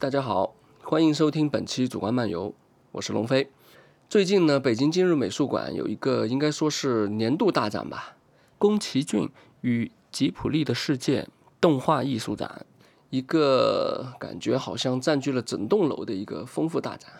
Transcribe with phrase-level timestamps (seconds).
[0.00, 2.54] 大家好，欢迎收听本期主观漫游，
[2.92, 3.50] 我是龙飞。
[4.08, 8.16] 最近呢，北京今日美术馆有一个应该说是年度大展吧，
[8.56, 9.28] 宫崎骏
[9.60, 11.28] 与吉卜力的世界
[11.60, 12.64] 动画艺术展，
[13.10, 17.10] 一个感觉好像占据了整栋楼的一个丰富大展。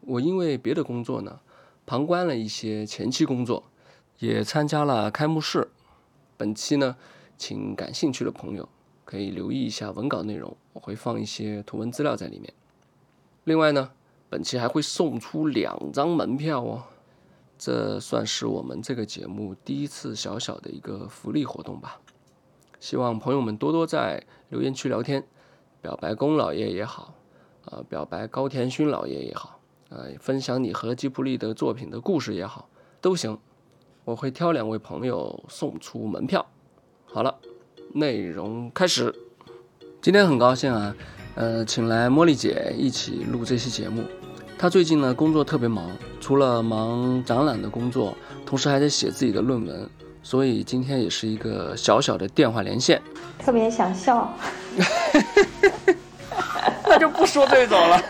[0.00, 1.40] 我因为别的工作呢，
[1.84, 3.64] 旁观了一些前期工作，
[4.20, 5.68] 也参加了开幕式。
[6.38, 6.96] 本期呢，
[7.36, 8.66] 请感兴趣的朋友。
[9.04, 12.52] 可以留意一下文稿内容，我会放一些图文资料在里面。
[13.44, 13.90] 另外呢，
[14.30, 16.82] 本期还会送出两张门票哦，
[17.58, 22.00] 这算是我们这个节目第一次小小的一个福利活动吧。
[22.80, 25.26] 希望朋友们多多在留言区聊天，
[25.80, 27.14] 表白宫老爷也好，
[27.66, 32.68] 啊，表白高田勋老爷也好，啊，分享你和吉卜力的作品的故事也好，
[33.00, 33.38] 都行。
[34.04, 36.46] 我会挑两位朋友送出门票。
[37.06, 37.38] 好了。
[37.96, 39.14] 内容开始，
[40.02, 40.92] 今天很高兴啊，
[41.36, 44.02] 呃，请来茉莉姐一起录这期节目。
[44.58, 45.88] 她最近呢工作特别忙，
[46.20, 49.88] 除了忙展览的工作，同时还在写自己的论文，
[50.24, 53.00] 所以今天也是一个小小的电话连线。
[53.38, 54.36] 特别想笑，
[56.88, 58.02] 那就不说这种了。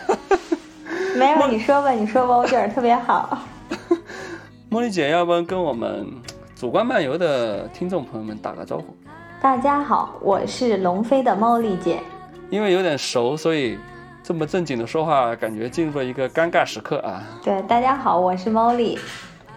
[1.14, 3.46] 没有，你说吧，你说吧，我觉得特别好。
[4.70, 6.06] 茉莉姐，要不跟我们
[6.56, 8.96] 主观漫游的听众朋友们打个招呼？
[9.44, 12.00] 大家好，我是龙飞的猫丽姐。
[12.48, 13.78] 因为有点熟，所以
[14.22, 17.22] 这么正经的说话，感觉进入了一个尴尬时刻啊。
[17.42, 18.98] 对，大家好，我是猫丽。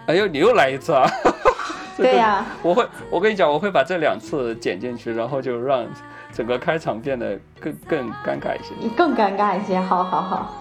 [0.04, 1.08] 哎呦，你又来一次啊！
[1.96, 5.86] 对呀，我会，我跟你讲，我会把这两次剪进去，然后就让
[6.34, 8.74] 整个开场变得更更尴尬一些。
[8.78, 10.54] 你更尴尬一些，好好好。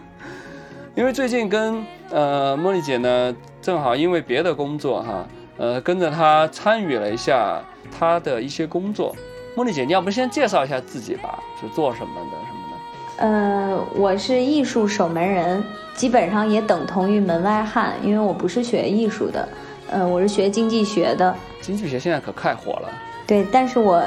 [0.94, 7.62] 因为最近跟呃茉莉姐呢，正好因为别的工作哈，呃跟着她参与了一下。
[7.90, 9.14] 他的一些工作，
[9.56, 12.74] 茉莉姐，你要不先介绍一下自己吧，是做什么的什么的？
[13.16, 15.62] 呃，我是艺术守门人，
[15.94, 19.48] 基本上也等同于门外汉，因为我不是学艺术的，
[19.90, 21.34] 呃，我是学经济学的。
[21.60, 22.88] 经济学现在可太火了。
[23.26, 24.02] 对，但是我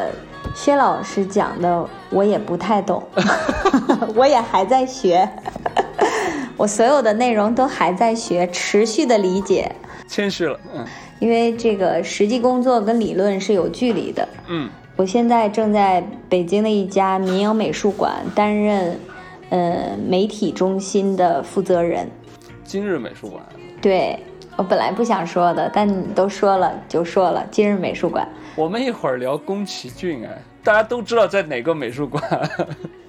[0.54, 3.02] 薛老师讲的我也不太懂，
[4.14, 5.28] 我也还在学，
[6.58, 9.72] 我所有的内容都还在学，持续的理解。
[10.08, 10.86] 谦虚了，嗯。
[11.20, 14.28] 因为这个实际工作跟理论是有距离的。
[14.48, 19.00] 嗯，我现在正在北京的一家民营美术馆担任，
[19.50, 22.10] 呃，媒体中心的负责人。
[22.64, 23.42] 今日美术馆。
[23.82, 24.20] 对，
[24.56, 27.46] 我本来不想说的，但你都说了就说了。
[27.50, 28.28] 今日美术馆。
[28.56, 32.22] 我们一会儿聊宫崎骏哎，大家都知道在哪个美术馆。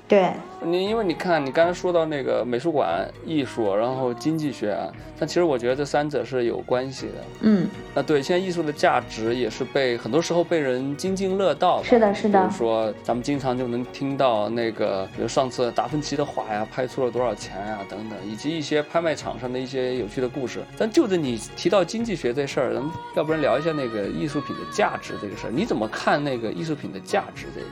[0.08, 0.32] 对
[0.64, 7.12] 你，因为你看，你刚才说到那个美术馆艺术，然后经济学啊，但其实我觉得这三者是有关系的。
[7.42, 11.82] 嗯，啊，对，现在艺术的价值也是被很多时候被人津津乐道。
[11.84, 12.40] 是的，是的。
[12.40, 20.60] 比如说，咱们经常就能听到那个，比如上次达芬奇的画呀，拍出了多少钱呀，等等，以及一些拍卖场上的一些有趣的故事。
[20.76, 25.50] 但就着你提到经济学这事儿，咱们要不然聊一下那个艺术品的价值这个事儿？
[25.54, 27.70] 你怎么看那个艺术品的价值这一块？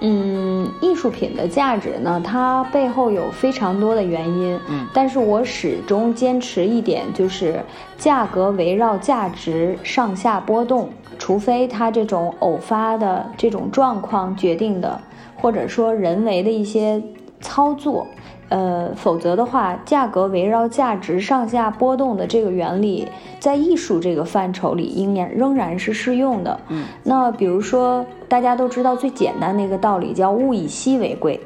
[0.00, 4.58] 嗯，艺术品的价值呢，它背后有非常多的原因。
[4.68, 7.62] 嗯，但是我始终坚持一点，就是
[7.98, 15.00] 价格围绕价值上下波动，除非它这种偶发的这种状况决定的，
[15.36, 17.02] 或者说人为的一些
[17.40, 18.06] 操作。
[18.50, 23.06] 呃，否则的话，价格围绕价值上下波动的这个原理，
[23.38, 26.60] 在艺术这个范畴里，应然仍然是适用的。
[26.68, 31.40] 嗯，那比如说，大家都知道最简单的一个道理，叫物以稀为贵。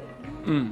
[0.45, 0.71] 嗯，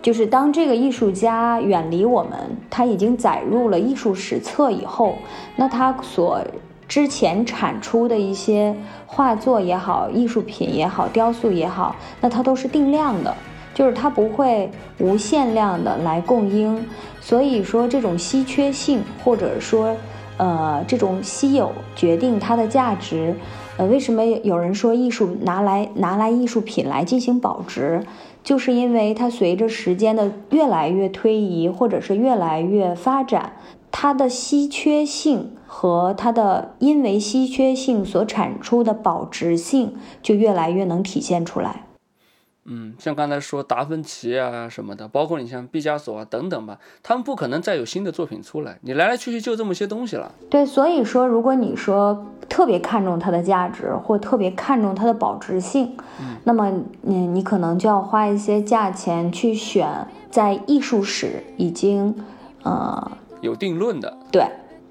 [0.00, 2.38] 就是当这个艺术家远离我们，
[2.70, 5.16] 他已经载入了艺术史册以后，
[5.56, 6.40] 那他所
[6.88, 8.74] 之前产出的一些
[9.06, 13.36] 画作也好，艺术品也好，雕塑也好，那它都是定量的。
[13.76, 16.82] 就是它不会无限量的来供应，
[17.20, 19.94] 所以说这种稀缺性或者说，
[20.38, 23.34] 呃，这种稀有决定它的价值。
[23.76, 28.02] 呃，为什么有人说艺术拿来拿来艺术品来进行保值，
[28.42, 33.52] 就是因为它随着时间的越来越推移或者是越来越发展，
[33.90, 39.92] 它的稀缺性和它的因为稀缺性所产出的保值性
[40.22, 41.82] 就越来越能体现出来。
[42.68, 50.32] 嗯，像刚才说达芬奇啊什么的，包括你像毕加索啊等等吧，他们不可能再有新的作品出来，你来来去去就这么些东西了。
[50.50, 56.72] 对，所以说，如果你说特别看重它的价值，或特别看重它的保值性，嗯，那么
[57.02, 62.14] 你你可能就要花一些价钱去选在艺术史已经，
[62.64, 63.12] 呃，
[63.42, 64.44] 有定论的，对，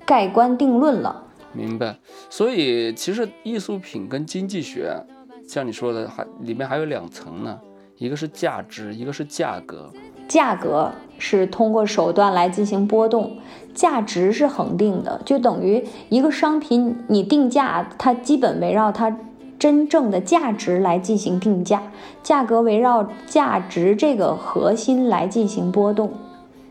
[0.06, 1.24] 盖棺定论了。
[1.52, 1.98] 明白。
[2.30, 5.06] 所以其实艺术品跟经济学。
[5.48, 7.60] 像你说的，还里面还有两层呢，
[7.98, 9.92] 一个是价值，一个是价格。
[10.28, 13.38] 价格是通过手段来进行波动，
[13.76, 19.16] 价值是恒定的，就等于一个商品你定价，它基本围绕它
[19.60, 21.84] 真正的价值来进行定价，
[22.24, 26.12] 价格围绕价值这个核心来进行波动。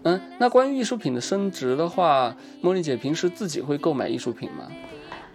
[0.03, 4.65] 嗯，那关于艺术品的升值的话，茉莉姐平时自己会购买艺术品吗？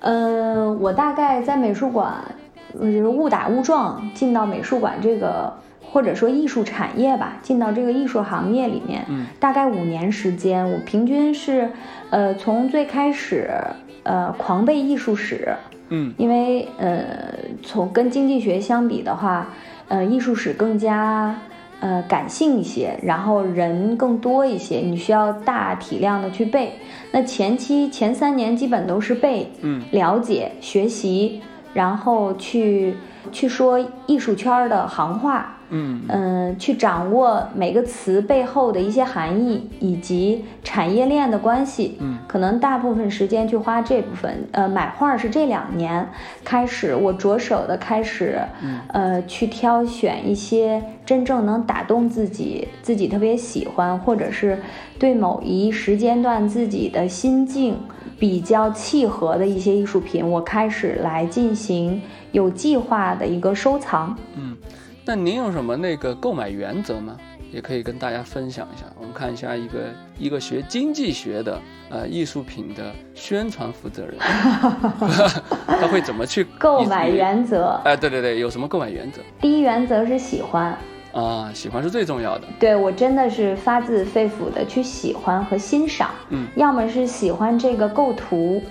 [0.02, 2.24] 嗯，我大概在美术馆，
[2.74, 5.54] 就是误打误撞进到美术馆这个，
[5.92, 11.70] 或者说艺术产业吧，进到这个艺术行业里面，嗯，大概五年时间，我平均是，
[12.10, 13.50] 呃，从最开始，
[14.04, 15.56] 呃，狂背艺术史，
[15.90, 17.06] 嗯，因为呃，
[17.64, 19.50] 从跟经济学相比的话，
[19.88, 21.36] 呃，艺术史更加。
[21.82, 26.74] 呃，感性一些，然后人更多一些，你需要大体量的去背。
[27.12, 31.42] 那前期前三年基本都是背，嗯，了解、学习，
[31.80, 32.96] 然后去
[33.32, 35.56] 去说艺术圈的行话。
[35.72, 41.96] 嗯嗯，去掌握每个词背后的一些含义以及产业链的关系。
[42.00, 44.48] 嗯，可能大部分时间去花这部分。
[44.52, 46.10] 呃，买画是这两年
[46.44, 48.40] 开始，我着手的开始，
[48.88, 54.58] 呃，去挑选一些真正能打动自己、自己特别喜欢，或者是
[54.98, 57.78] 对某一时间段自己的心境
[58.20, 62.02] 比较契合的一些艺术品，我开始来进行
[62.34, 64.16] 有计划的一个收藏。
[64.36, 64.56] 嗯。
[65.06, 67.18] 那您有什么那个购买原则吗？
[67.52, 68.86] 也可以跟大家分享一下。
[69.00, 69.80] 我们看一下一个
[70.20, 74.14] 一个学经济学的呃艺术品的宣传负责人，
[75.66, 77.82] 他会怎么去购买原则？
[77.86, 79.20] 哎，对对对，有什么购买原则？
[79.42, 80.78] 第一原则是喜欢
[81.14, 82.48] 啊，喜欢是最重要的。
[82.60, 88.62] 对我真的是发自肺腑的去喜欢和欣赏，嗯，要么是喜欢这个构图，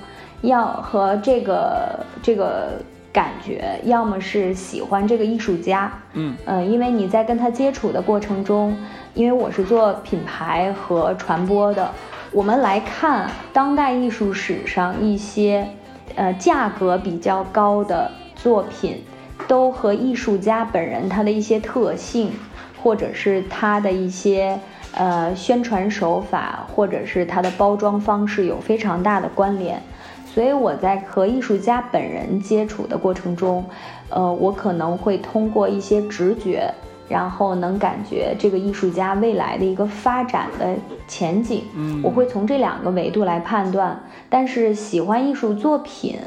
[0.42, 2.72] 要和这个这个。
[3.10, 8.76] 感觉要么是喜欢这个艺术家，嗯呃，因为你在跟他接触的过程中，
[9.14, 11.90] 因为我是做品牌和传播的，
[12.30, 15.66] 我们来看当代艺术史上一些，
[16.14, 19.02] 呃，价格比较高的作品，
[19.48, 22.30] 都和艺术家本人他的一些特性，
[22.80, 24.56] 或者是他的一些
[24.92, 29.82] 呃宣传手法，或者是他的包装方式有非常大的关联。
[30.26, 33.64] 所以我在和艺术家本人接触的过程中，
[34.10, 36.72] 呃，我可能会通过一些直觉，
[37.08, 40.76] 然后能感觉这个艺术家未来的一个发展的
[41.08, 41.64] 前景。
[41.74, 43.98] 嗯，我会从这两个维度来判断。
[44.28, 46.18] 但是喜欢艺术作品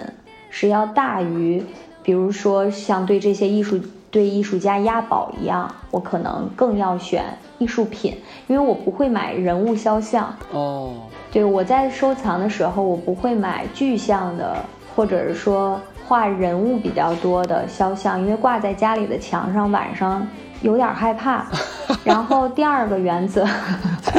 [0.50, 1.64] 是要大于，
[2.04, 7.24] 比如说像对这些艺术对艺术家押宝一样，我可能更要选
[7.60, 8.18] 艺术品，
[8.48, 10.34] 因为我不会买人物肖像。
[10.52, 10.94] 哦。
[11.32, 14.58] 对，我在收藏的时候，我不会买具象的，
[14.96, 20.28] 或者是说画人物比较多的肖像，因为挂在家里的墙上，晚上
[20.62, 21.46] 有点害怕。
[22.04, 23.48] 然后第二个原则，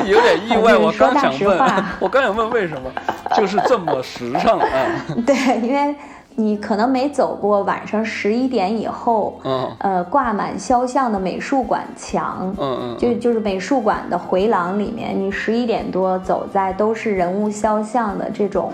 [0.06, 1.58] 有点意外，我刚想问，
[2.00, 2.90] 我刚想问为什么，
[3.36, 4.68] 就是这么时尚啊？
[5.26, 5.94] 对，因为。
[6.34, 18.72] 你可能没走过晚上十一点以后，嗯，呃，挂满肖像的美术馆墙，嗯嗯，就就是美术馆的回廊里面，你十一点多走在都是人物肖像的这种，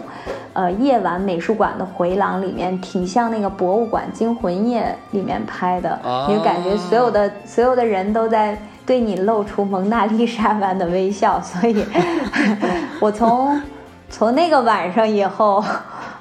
[0.52, 5.98] 呃，夜晚美术馆的回廊里面，挺像那个博物馆惊魂夜里面拍的，
[6.28, 11.84] 你就感觉所有的所有的人都在对你露出蒙娜丽莎般的微笑，所以，
[13.00, 13.60] 我从
[14.08, 15.62] 从那个晚上以后。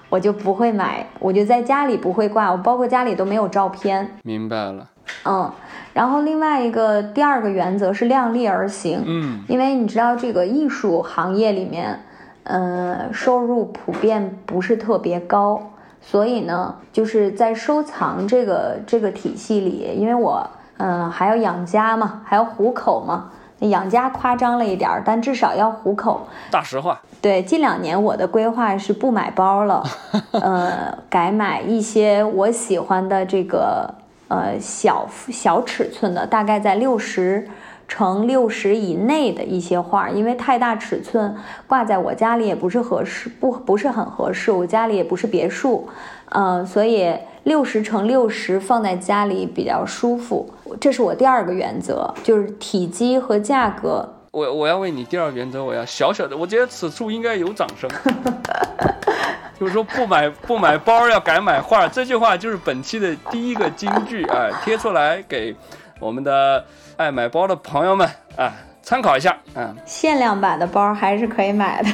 [0.10, 4.18] 我就不会买，我就在家里不会挂，我包括家里都没有照片。
[4.24, 4.90] 明白了。
[5.26, 5.52] 嗯，
[5.94, 9.02] 然后另外一个第二个原则是量力而行。
[9.06, 12.04] 嗯，因为你知道这个艺术行业里面，
[12.44, 15.62] 呃，收入普遍不是特别高，
[16.02, 23.32] 所以呢，就是在收藏这个这个体系里，因为我嗯还要养家嘛，还要糊口嘛。
[23.60, 26.28] 养家夸张了一点儿，但至少要糊口。
[26.52, 27.00] 大实话。
[27.20, 29.84] 对，近两年我的规划是不买包了，
[30.32, 33.92] 呃，改买一些我喜欢的这个
[34.28, 37.48] 呃小小尺寸的，大概在六十
[37.88, 41.36] 乘六十以内的一些画，因为太大尺寸
[41.66, 44.52] 挂在我家里也不是合适，不不是很合适。
[44.52, 45.90] 我家里也不是别墅，
[46.30, 47.12] 嗯，所以
[47.44, 50.48] 六十乘六十放在家里比较舒服。
[50.80, 54.14] 这是我第二个原则，就是体积和价格。
[54.32, 57.90] 我我要为你第二原则，我要小小的，我觉得此处应该有掌声。
[59.60, 65.56] 就是说不买不买包，要改买画，这句话就是本期的第一个金句啊，贴出来给
[66.00, 66.64] 我们的
[66.96, 68.54] 爱买包的朋友们啊
[68.84, 69.74] 参考一下啊。
[69.84, 71.90] 限量版的包还是可以买的。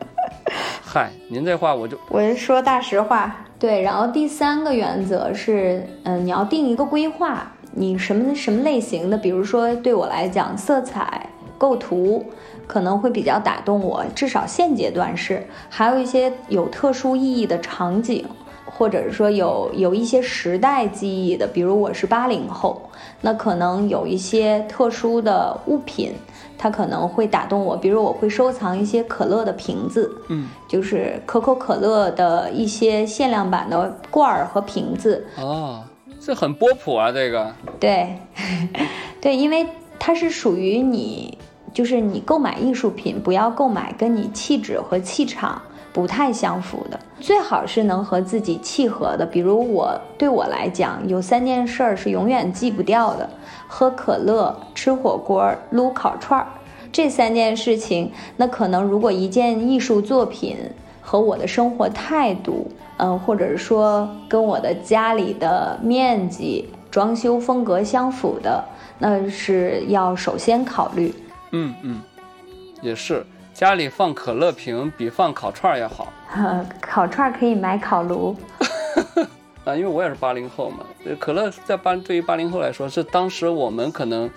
[0.82, 3.36] 嗨，您这话我就我是说大实话。
[3.58, 7.46] 对，然后第三个原则是，嗯，你要定一个规划。
[7.72, 12.24] 你什么什么类型的，比如说对我来讲，色彩、构图
[12.66, 15.46] 可能会比较打动我，至少现阶段是。
[15.68, 18.24] 还有一些有特殊意义的场景，
[18.64, 26.12] 或者是说有有一些时代记忆的，比如我是八零后，那可能有一些特殊的物品。
[26.60, 35.24] 它可能会打动我，比如我会收藏一些可乐的瓶子，嗯，就是可口可乐的一些限量版的罐儿和瓶子。
[35.36, 35.84] 哦，
[36.28, 37.50] 这很波普啊，这个。
[37.80, 38.14] 对，
[39.18, 39.66] 对，因为
[39.98, 41.38] 它是属于你，
[41.72, 49.24] 就是你购买艺术品，不要购买跟你气质和气场不太相符的，最好是能和自己契合的。
[49.24, 53.26] 比如我对我来讲，有三件事儿是永远记不掉的。
[53.66, 56.46] 喝可乐、吃火锅、撸烤串儿，
[56.92, 60.58] 这三件事情，那可能如果一件艺术作品
[61.08, 68.62] 和我的生活态度，嗯，或者是说跟我的家里的面积、装修风格相符的，
[68.98, 71.14] 那是要首先考虑。
[71.52, 72.02] 嗯嗯，
[72.82, 73.24] 也是，
[73.54, 76.12] 家里放可乐瓶比放烤串儿要好。
[76.78, 78.36] 烤串儿可以买烤炉。
[79.64, 80.84] 啊，因为我也是八零后嘛，
[81.18, 84.28] 可乐在八对于八零后来说是当时我们可能，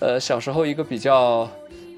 [0.00, 1.48] 呃小时候一个比较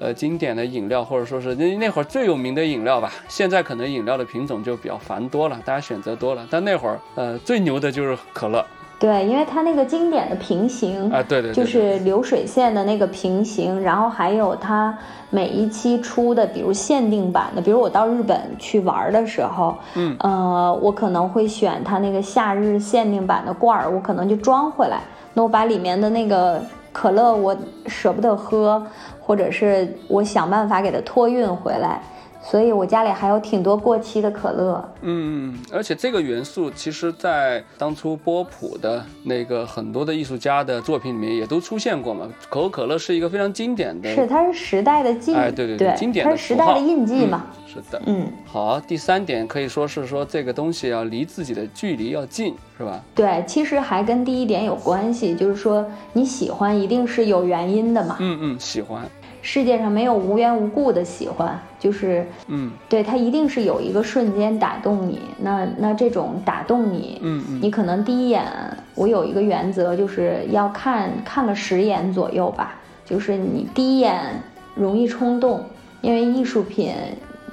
[0.01, 3.11] 呃经典的饮料，或者说是那那会儿最有名的饮料吧。
[3.27, 8.65] 现在可能饮料的品种就比较繁多了，大家选择多了，但那会儿呃最牛的就是可乐。
[8.99, 14.95] 对，因为它那个经典的平行啊，对对，就是流水线的那个平行，然后还有它
[15.31, 25.01] 每一期出的，比如限定版的，比如我到日本去玩的时候，嗯，呃，我可能会选它那个夏日限定版的罐儿，我可能就装回来，
[25.33, 28.85] 那我把里面的那个可乐我舍不得喝，
[29.21, 32.01] 或者是我想办法给它托运回来。
[32.43, 34.93] 所以我家里还有挺多过期的可乐。
[35.01, 42.27] 嗯，而且这个元素其实，在当初波普的那个很多的艺术家的作品里面也都出现过嘛。
[42.49, 47.45] 可口可乐是一个非常经典的，是它是时代的记，哎，对对对，经典的它是时代的印记嘛。
[47.67, 53.01] 是的，嗯，好，第三点可以说是说这个东西要离自己的距离要近，是吧？
[53.15, 58.17] 对，其实还跟第一点有关系，就是说你喜欢一定是有原因的嘛。
[58.19, 59.09] 嗯嗯，喜欢。
[59.43, 65.19] 世界上没有无缘无故的喜欢，就是，嗯，对他一定是有一个瞬间打动你。
[65.39, 68.45] 那那这种打动你，嗯嗯，你可能第一眼，
[68.93, 72.75] 我有一个原则，就是要看看个十眼左右吧。
[73.03, 74.43] 就是你第一眼
[74.75, 75.65] 容易冲动，
[76.01, 76.93] 因为艺术品，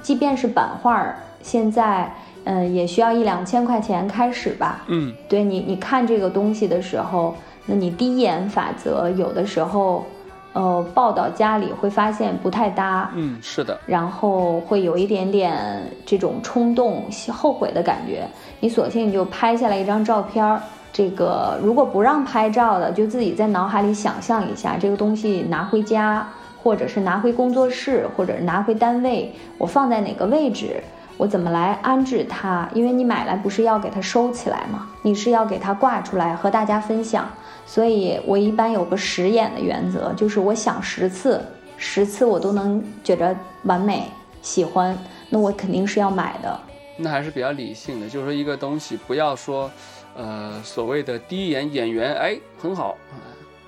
[0.03, 1.03] 即便是版画，
[1.41, 4.83] 现在，嗯，也需要一两千块钱开始吧。
[4.87, 10.05] 嗯，对你，你看这个东西的时候，那你第一眼法则有的时候。
[10.53, 18.27] 呃，抱到家里会发现不太搭，嗯，是的，然后会有一点点这种冲动、后悔的感觉。
[18.59, 20.61] 你索性就拍下来一张照片儿。
[20.91, 26.27] 这个如果不让拍照的，就自己在脑海里想象一下，这个东西拿回家，
[26.63, 30.83] 或者是拿回工作室，或者是拿回单位，我放在哪个位置，
[31.19, 32.69] 我怎么来安置它？
[32.73, 34.87] 因为你买来不是要给它收起来吗？
[35.01, 37.29] 你是要给它挂出来和大家分享。
[37.65, 41.45] 所以我一般有个十眼的原则，就是我想十次，
[41.75, 44.09] 十次我都能觉着完美、
[44.41, 44.97] 喜欢，
[45.29, 46.57] 那我肯定是要买的。
[46.95, 49.69] 那还是比较理性的，就是说一个东西不要说，
[50.15, 52.95] 呃，所谓的第一眼眼缘，哎，很好，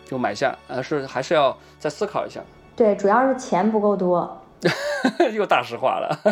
[0.06, 2.40] 就买下，而是还是要再思考一下。
[2.78, 4.41] 对，主要是钱不够多。
[5.34, 6.20] 又大实话了。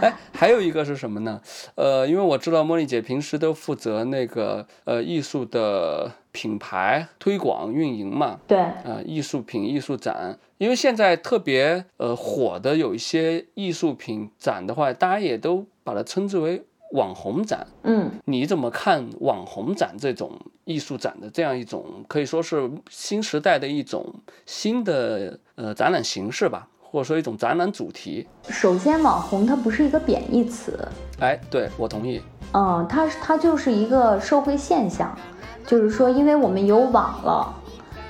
[0.00, 1.40] 哎，还有一个是什么呢？
[1.74, 8.40] 呃，因为我知道茉莉姐平时都负责那个呃艺术的品牌推广运营嘛。
[8.46, 8.58] 对。
[8.58, 16.64] 啊，艺术品艺术展，因为现在特别呃火的有一些艺术品展的话，大家也都把它称之为。
[16.92, 20.30] 网红展，嗯，你怎么看网红展这种
[20.64, 24.14] 艺术展的这样一种可以说是新时代的一种
[24.46, 28.26] 新的呃展览形式吧，或者说一种展览主题？
[28.48, 30.78] 首先，网红它不是一个贬义词，
[31.20, 32.22] 哎，对我同意。
[32.52, 35.12] 嗯，它它就是一个社会现象，
[35.66, 37.52] 就是说，因为我们有网了，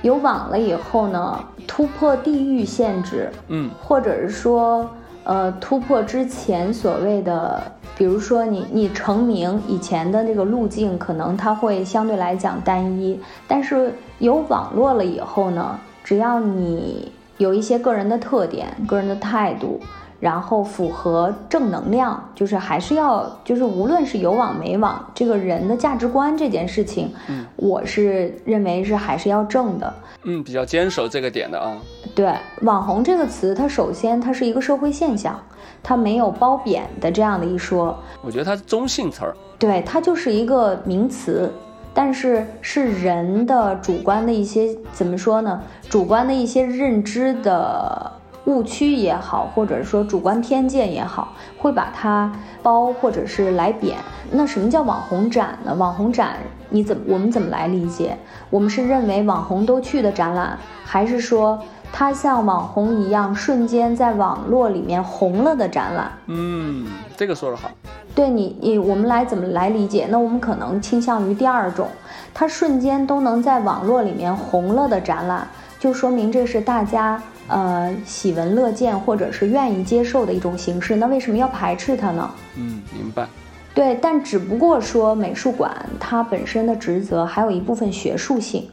[0.03, 4.87] 有网了以后呢，突破地域限制，嗯，或者是说。
[5.27, 7.61] 呃，突破之前所谓的，
[7.97, 13.19] 比如说你你成名以前的那个路径，可能它会相对来讲单一。
[13.45, 19.81] 但是有网络了以后呢，只要你有一些个人的特点、个人的态度，
[20.19, 29.93] 然后符合正能量，就是还是要，就是无论是有网没网，这个人的价值观这件事情，嗯，我是认为是还是要正的。
[30.23, 31.77] 嗯，比较坚守这个点的啊。
[32.15, 35.39] 对，网红这个词，它首先它是一个社会现象，
[35.83, 37.97] 它没有褒贬的这样的一说。
[38.21, 39.35] 我觉得它是中性词儿。
[39.59, 41.51] 对，它就是一个名词，
[41.93, 45.61] 但是是人的主观的一些怎么说呢？
[45.87, 48.11] 主观的一些认知的
[48.47, 52.31] 误区也好，或者说主观偏见也好，会把它
[52.63, 53.97] 褒或者是来贬。
[54.31, 55.73] 那什么叫网红展呢？
[55.75, 56.37] 网红展
[56.69, 58.17] 你怎么我们怎么来理解？
[58.49, 61.59] 我们是认为网红都去的展览，还是说
[61.91, 66.11] 它像网红一样瞬间在网络里面红了的展览？
[66.27, 67.69] 嗯，这个说得好。
[68.15, 70.07] 对你，你我们来怎么来理解？
[70.09, 71.87] 那我们可能倾向于第二种，
[72.33, 75.47] 它瞬间都能在网络里面红了的展览，
[75.79, 80.95] 就说明这是大家呃喜闻乐见或者是愿意接受的一种形式。
[80.95, 82.29] 那为什么要排斥它呢？
[82.55, 83.27] 嗯，明白。
[83.73, 88.67] 对，但只不过说美术馆它本身的职责还有一部分学术性，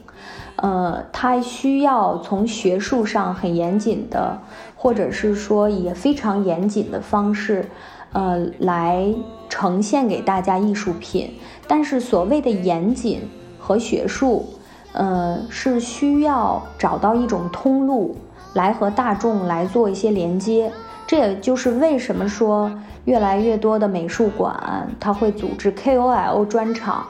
[0.55, 4.39] 呃，它需要从学术上很严谨的，
[4.75, 7.69] 或者是说也非常严谨的方式，
[8.13, 9.13] 呃，来
[9.47, 11.35] 呈现给大家艺术品。
[11.67, 13.21] 但是所谓的严谨
[13.59, 14.47] 和学术，
[14.93, 18.15] 呃，是需要找到一种通路
[18.55, 20.69] 来和大众来做一些连接。
[21.07, 22.71] 这也就是为什么说
[23.05, 27.05] 越来越多的美术馆，它会组织 KOL 专场，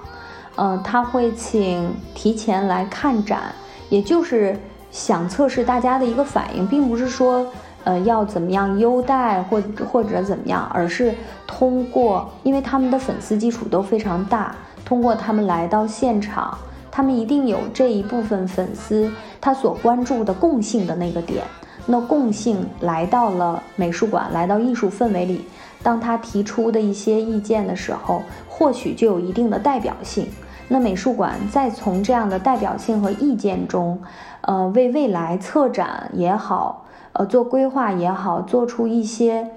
[0.56, 3.56] 呃，他会请提前来看展，
[3.88, 4.60] 也就是
[4.92, 7.48] 想测试大家的一个反应，并不是说，
[7.86, 11.16] 呃，要怎么样优待或或者怎么样，而是
[11.48, 16.58] 通过，因为他们的粉丝基础都非常大，通过他们来到现场，
[16.96, 19.12] 他们一定有这一部分粉丝
[19.42, 21.44] 他所关注的共性的那个点。
[21.86, 25.42] 那共性来到了美术馆，来到艺术氛围里，
[25.84, 30.25] 当他提出的一些意见的时候，或许就有一定的代表性。
[30.70, 34.00] 那美术馆再从这样的代表性和意见中，
[34.40, 39.50] 呃，为未来策展也好，呃，做规划也好，做出一些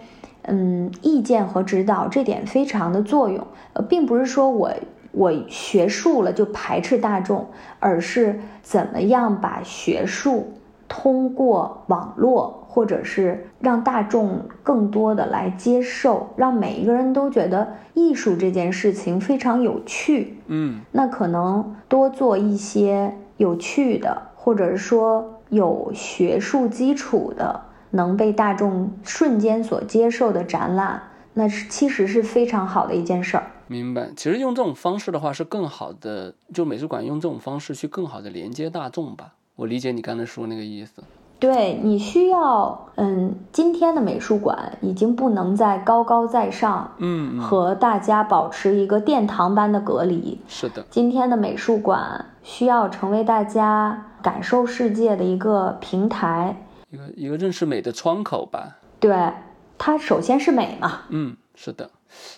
[0.43, 3.47] 嗯意见和指导，这点非常的作用。
[3.75, 4.73] 呃，并不是说我
[5.13, 7.47] 我学术了就排斥大众，
[7.81, 10.53] 而是怎么样把学术。
[10.91, 20.39] 通过网络，或者是让大众更多的来接受，让每一个人都觉得艺术这件事情非常有趣。
[20.47, 31.03] 嗯，那可能多做一些有趣的，或者说有学术基础的，能被大众瞬间所接受的展览，
[31.35, 33.45] 那是其实是非常好的一件事儿。
[33.69, 34.11] 明白。
[34.17, 39.35] 其实用这种方式的话，是更好的，就美术馆用这种方式去更好的连接大众吧。
[39.55, 41.03] 我理解你刚才说那个意思，
[41.39, 50.41] 对你需要，嗯，今天的美术馆已经不能再高高在上，嗯，和大家保持一个殿堂般的隔离。
[50.49, 58.79] 是的，今天的美术馆需要成为大家感受世界的一个平台，一个一个认识美的窗口吧。
[58.99, 59.33] 对，
[59.77, 61.03] 它首先是美嘛。
[61.11, 61.91] 嗯，是的。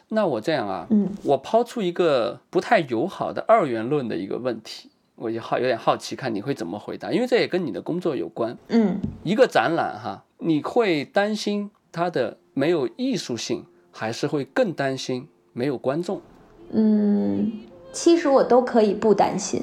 [0.08, 4.90] 那我这样啊，嗯，我抛出一个不太友好的二元论的一个问题。
[5.16, 8.56] 我就好有点好奇，看你会怎么回答，因为这也跟你的工作有关。
[8.68, 16.22] 嗯，一个展览哈，你会担心它的没有艺术性，还是会更担心没有观众？
[16.70, 17.52] 嗯，
[17.92, 19.62] 其实我都可以不担心。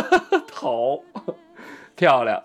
[0.50, 0.98] 好，
[1.94, 2.42] 漂亮。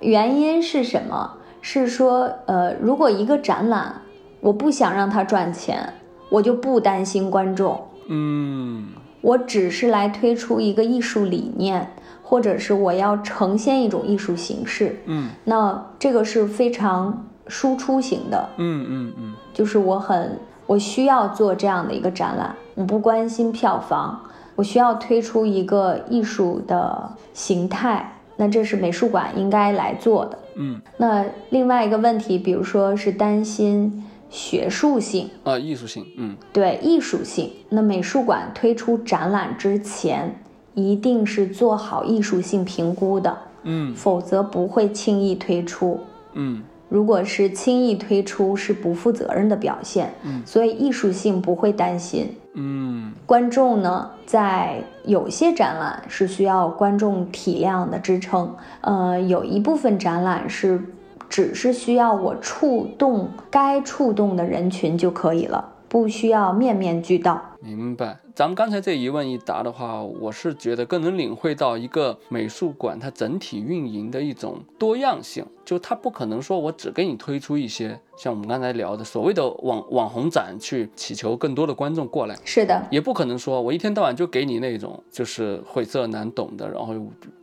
[0.00, 1.36] 原因是什么？
[1.60, 4.02] 是说，呃，如果一个展览，
[4.38, 5.94] 我不想让它赚钱，
[6.28, 7.80] 我就不担心观众。
[8.08, 8.88] 嗯。
[9.20, 14.96] 我只是来推出一个艺术理念，或者是我要呈现一种艺术形式。
[15.06, 18.48] 嗯，那这个是非常输出型的。
[18.58, 24.20] 嗯嗯嗯，就是我很我需要做这样的一个展览，我不关心票房，
[24.54, 28.20] 我需要推出一个艺术的形态。
[28.36, 30.38] 那这是美术馆应该来做的。
[30.54, 34.04] 嗯，那另外一个问题，比如说是担心。
[34.30, 35.30] 学术性。
[35.44, 37.50] 啊，艺术性，嗯，对，艺术性。
[37.70, 40.38] 那美术馆推出展览之前，
[40.74, 46.00] 一定是做好艺术性评估的，嗯，否则不会轻易推出，
[46.34, 60.80] 嗯，如果是轻易推出，是不负责任的表现，嗯，所以艺术性不会担心，嗯，观众呢，在有些展览是需要观众体量的支撑，呃，有一部分展览是。
[61.28, 67.40] 只是需要我触动该触动的人群就可以了，不需要面面俱到。
[67.60, 68.18] 明白。
[68.34, 75.44] 咱们刚才这一问一答的话，我是觉得更能领会到一个美术馆它整体运营的一种多样性。
[75.64, 82.36] 就它不可能说我只给你推出一些像我们刚才聊的所谓的网网红展，去祈求更多的观众过来。
[82.44, 86.94] 是的，也不可能说我一天到晚就给你那种就是晦涩难懂的，然后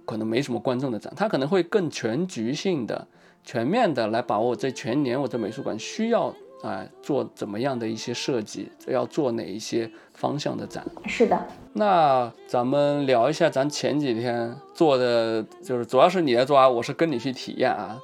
[0.06, 1.12] 可能没什么观众的展。
[1.14, 3.06] 它可能会更全局性的。
[3.46, 10.84] 全面的来把握这全年我这美术馆需要啊，做怎么样的一些设计，要做哪一些方向的展。
[11.06, 11.40] 是的，
[11.74, 18.00] 那咱们聊一下咱前几天做的，就是主要是你在做啊，我是跟你去体验啊，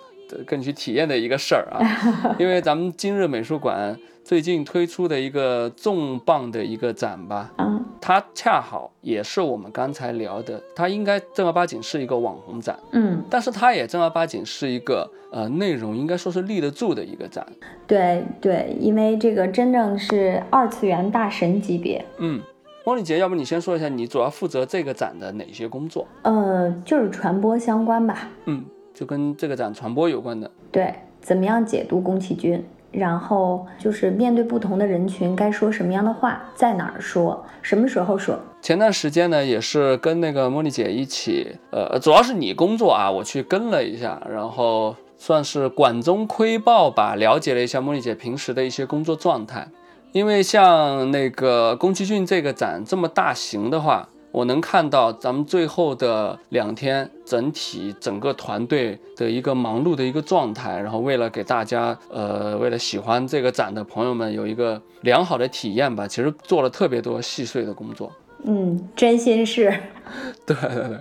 [0.46, 1.82] 跟你去体验的一个事儿啊，
[2.38, 3.98] 因为咱们今日美术馆。
[4.32, 17.46] 最近推出的一个重磅的一个展吧，嗯，它恰好也是我们刚才聊的，它应该正儿八经是一个网红展，嗯，但是它也正儿八经是一个呃内容应该说是立得住的一个展，
[17.86, 22.42] 对对，因为这个真正是二次元大神级别，嗯，
[22.86, 26.08] 汪丽杰，要不你先说一下你主要负责这个展的哪些工作？
[26.22, 28.64] 呃，就是传播相关吧，嗯，
[28.94, 32.64] 就跟这个展传播有关的，对，怎么样解读宫崎骏？
[32.92, 38.38] 然后就是面对不同的人群，该说什么样的话，在哪儿说，什么时候说。
[38.62, 49.68] 前段时间呢，也是跟那个茉莉姐一起，呃，主要是你工作啊，我去跟了一下，然后算是管中窥豹吧，了解了一下茉莉姐平时的一些工作状态。
[50.12, 54.10] 因为像那个宫崎骏这个展这么大型的话。
[54.32, 68.12] 我能看到咱们最后的两天，整体整个团队的一个忙碌的一个状态，然后为了给大家，呃，为了喜欢这个展的朋友们有一个良好的体验吧，其实做了特别多细碎的工作。
[68.44, 69.72] 嗯，真心是。
[70.46, 71.00] 对对对，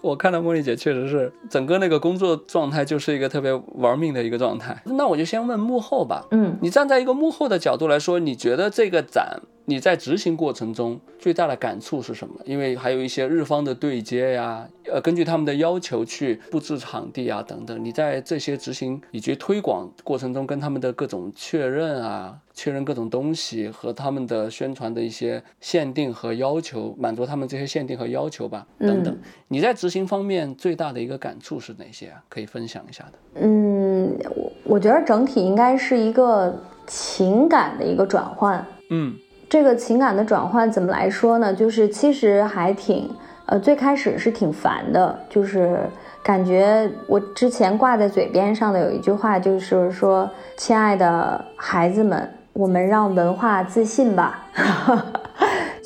[0.00, 4.80] 我看到茉莉姐确实是整个那个工作状态就是一个特别玩命的一个状态。
[4.84, 6.26] 那我就先问幕后吧。
[6.30, 9.40] 嗯，你站在一个幕后的角度来说，你觉得这个展？
[9.66, 12.34] 你在执行过程中最大的感触是什么？
[12.44, 17.84] 因为还有一些日方的对接呀，呃，根据他们的要求去布置场地啊等等。
[17.84, 29.16] 你在这些执行以及推广过程中，跟他们的各种确认啊，确认各种东西和他们的宣传的一些限定和要求，满足他们这些限定和要求吧，等等。
[29.48, 32.22] 你在执行方面最大的一个感触是哪些啊？
[32.28, 33.40] 可以分享一下的。
[33.40, 36.54] 嗯，我我觉得整体应该是一个
[36.86, 38.62] 情感的一个转换。
[38.90, 39.16] 嗯。
[39.48, 41.52] 这个情感的转换怎么来说呢？
[41.52, 43.10] 就是其实还挺，
[43.46, 45.80] 呃，最开始是挺烦的，就是
[46.22, 54.46] 感觉我之前挂在嘴边上的有一句话，就是说，亲爱的孩子们，我们让文化自信吧。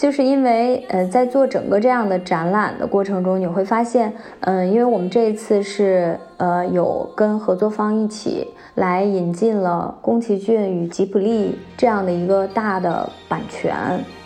[0.04, 13.74] 就是因为，呃，在做整个这样的展览的过程中，你会发现，嗯，因为我们这一次是，呃，有跟合作方一起来引进了宫崎骏与吉卜力这样的一个大的版权，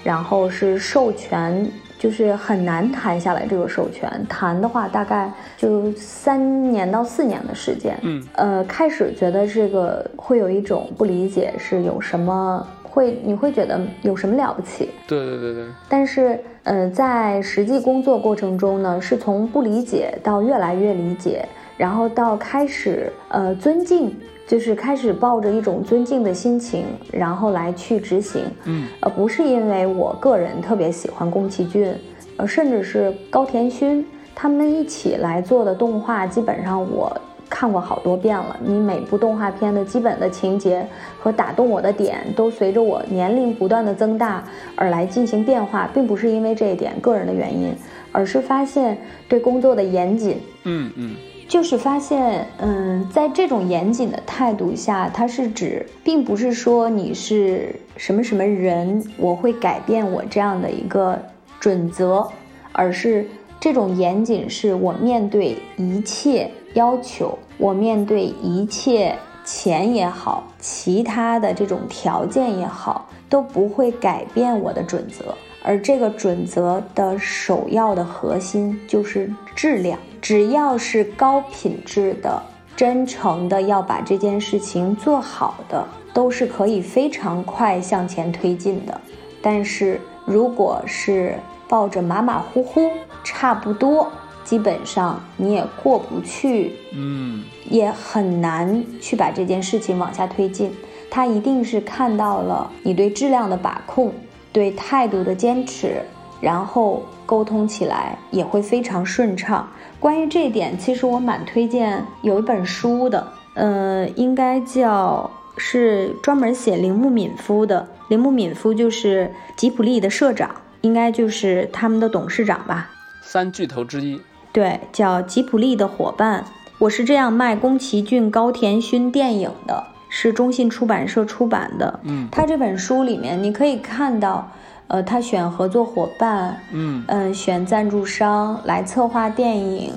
[0.03, 1.65] 然后是授权，
[1.97, 7.97] 就是很难谈下来这个授权，谈的话大概就三年到四年的时间。
[8.03, 12.67] 嗯，呃，开始觉得这个会有一种不理解，是有什么？
[12.99, 14.91] 会，你会觉得有什么了不起？
[15.07, 15.65] 对对对对。
[15.89, 24.13] 但是，呃，在实际工作过程中呢，是从不理解到越来越理解，然后到开始呃尊敬，
[24.49, 28.43] 就是开始抱着一种尊敬的心情，然后来去执行。
[28.65, 31.95] 嗯，呃，不是因为我个人特别喜欢宫崎骏，
[32.37, 37.17] 呃，甚至是高田勋他们一起来做的动画，基本上我。
[37.49, 40.87] 看过好多遍了，你每部动画片的基本的情节
[41.19, 44.45] 和打动我的点，都随着我年龄不断的增大
[44.77, 47.75] 而来进行变化，并不是因为这一点个人的原因，
[48.13, 50.37] 而是发现对工作的严谨。
[50.65, 51.17] 嗯嗯，
[51.49, 61.19] 就是发现，嗯，在这种严谨的态度下，它是指，并不是说你是什么什么人，我会改变我这样的一个
[61.59, 62.29] 准则，
[62.73, 63.27] 而是
[63.59, 66.51] 这种严谨是我面对一切。
[66.75, 75.35] 要求我面对一切钱也好，其他的这种条件也好，都不会改变我的准则。
[75.63, 79.99] 而这个准则的首要的核心就是质量。
[80.21, 82.43] 只要是高品质的、
[82.77, 89.01] 真诚的要把这件事情做好的，都是可以非常快向前推进的。
[89.41, 91.35] 但是如果是
[91.69, 92.91] 抱着马马虎虎，
[93.23, 94.11] 差不多。
[94.49, 100.73] 基本上你也过不去，嗯，也很难去把这件事情往下推进。
[101.11, 104.11] 他一定是看到了你对质量的把控，
[104.51, 106.01] 对态度的坚持，
[106.41, 109.69] 然后沟通起来也会非常顺畅。
[110.01, 117.87] 关于这一点，其实我蛮推荐有一本书的，呃，应该叫是专门写铃木敏夫的。
[118.09, 122.89] 铃木敏夫就是吉普力的社长，应该就是他们的董事长吧？
[123.21, 124.19] 三巨头之一。
[124.53, 126.45] 对，叫吉普力的伙伴，
[126.79, 132.01] 我是这样卖宫崎骏、高田勋电影的，是中信出版社出版的。
[132.05, 134.51] 嗯，他这本书里面你可以看到，
[134.89, 137.05] 呃，他选合作伙伴，嗯。
[137.07, 139.93] 嗯，选赞助商来策划电影，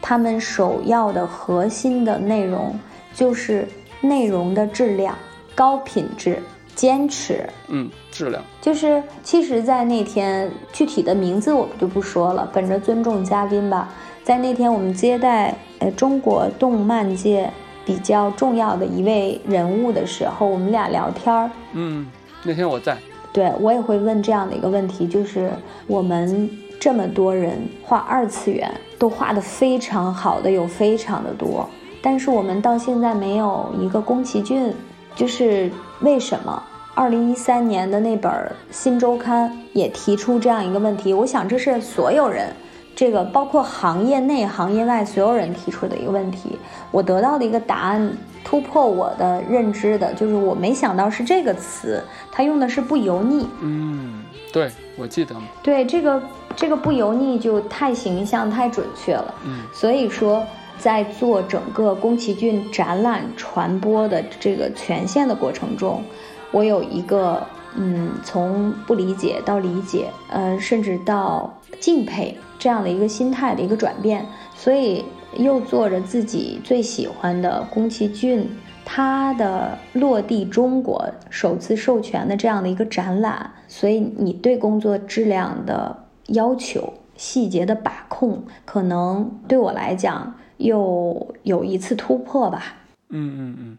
[0.00, 2.78] 他们首要的核心的内容
[3.14, 3.68] 就是
[4.00, 5.16] 内容的质量，
[5.54, 6.42] 高品质、
[6.74, 7.48] 坚持。
[7.68, 8.42] 嗯，质量。
[8.60, 13.88] 就是，其实，在那天具体的名字我们就不说了，本着尊重嘉宾吧。
[14.24, 17.50] 在那天我们接待呃中国动漫界
[17.84, 21.50] 比较重要的一位人物的时候，我们俩聊天儿。
[21.72, 22.06] 嗯，
[22.44, 22.96] 那天我在。
[23.32, 25.50] 对我也会问这样的一个问题，就是
[25.86, 31.66] 我们这么多人画二次元，都画得非常好的有非常的多，
[32.02, 34.70] 但是我们到现在没有一个宫崎骏，
[35.16, 35.70] 就是
[36.02, 36.62] 为什么？
[36.94, 38.30] 二零一三年的那本
[38.70, 42.54] 《新周刊》也提出这样一个问题，我想这是所有人，
[42.94, 46.58] 这个包括行业内、行业外所有人提出的一个问题。
[46.90, 48.12] 我得到的一个答案
[48.44, 53.48] 突破我的认知的，就是我没想到是这个词，它用的是不油腻。
[53.62, 55.34] 嗯，对，我记得。
[55.62, 56.22] 对，这个
[56.54, 59.34] 这个不油腻就太形象、太准确了。
[59.46, 60.44] 嗯，所以说，
[60.82, 66.02] 在做整个宫崎骏展览传播的这个权限的过程中，
[66.50, 75.04] 我有一个嗯，从不理解到理解，呃，甚至到敬佩这样的一个心态的一个转变，所以
[75.36, 78.50] 又做着自己最喜欢的宫崎骏
[78.84, 92.76] 他的落地中国首次授权的这样的一个展览，所以你对工作质量的要求、细节的把控，可能对我来讲又有一次突破吧。
[93.10, 93.78] 嗯嗯嗯，